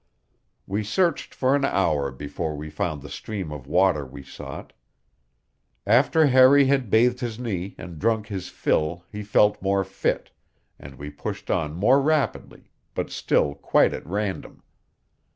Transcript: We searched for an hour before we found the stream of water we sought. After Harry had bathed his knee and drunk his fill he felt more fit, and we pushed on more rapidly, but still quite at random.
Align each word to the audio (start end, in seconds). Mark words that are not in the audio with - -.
We 0.65 0.83
searched 0.83 1.31
for 1.35 1.55
an 1.55 1.63
hour 1.63 2.09
before 2.11 2.55
we 2.55 2.71
found 2.71 3.03
the 3.03 3.07
stream 3.11 3.51
of 3.51 3.67
water 3.67 4.03
we 4.03 4.23
sought. 4.23 4.73
After 5.85 6.25
Harry 6.25 6.65
had 6.65 6.89
bathed 6.89 7.19
his 7.19 7.37
knee 7.37 7.75
and 7.77 7.99
drunk 7.99 8.25
his 8.25 8.49
fill 8.49 9.05
he 9.11 9.21
felt 9.21 9.61
more 9.61 9.83
fit, 9.83 10.31
and 10.79 10.95
we 10.95 11.11
pushed 11.11 11.51
on 11.51 11.75
more 11.75 12.01
rapidly, 12.01 12.71
but 12.95 13.11
still 13.11 13.53
quite 13.53 13.93
at 13.93 14.03
random. 14.07 14.63